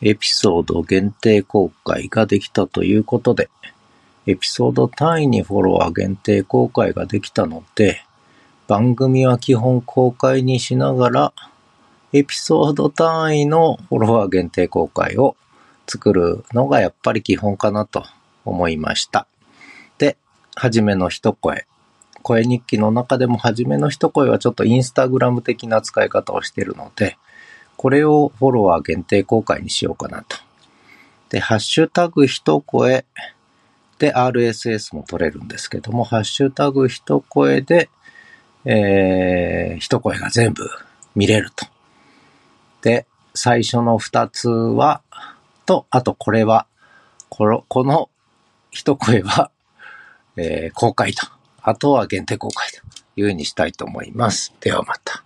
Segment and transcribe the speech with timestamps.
[0.00, 3.48] エピソード限定公開ができたということで、
[4.26, 8.02] エピソード単位にフォロワー限定公開ができたので、
[8.66, 11.32] 番組は基本公開にしながら、
[12.12, 15.36] エピソード単位のフォロワー限定公開を
[15.86, 18.04] 作るのがやっぱり基本かなと
[18.44, 19.26] 思いました。
[19.98, 20.16] で、
[20.54, 21.66] はじめの一声。
[22.22, 27.18] 声日記の中でもはじめの一声はちょっとインスタグラム的な使い方をしているので、
[27.76, 30.36] これをフォロワー限定公開にしようかなと。
[31.28, 33.04] で、ハッシュタグ一声
[33.98, 37.90] で RSS も取れるんですけども、ハッシュタグ一声で、
[38.64, 40.68] えー、一声が全部
[41.14, 41.66] 見れると。
[42.82, 45.02] で、最初の二つは、
[45.66, 46.66] と、あとこれは、
[47.28, 48.10] この、この
[48.70, 49.50] 一声は、
[50.36, 51.26] えー、公開と。
[51.62, 52.76] あとは限定公開と
[53.16, 54.52] いうふうにしたいと思います。
[54.60, 55.23] ではまた。